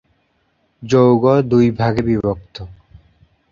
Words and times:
যোগ 0.83 1.21
দুই 1.41 1.65
ভাগে 1.71 2.01
বিভক্ত। 2.01 2.55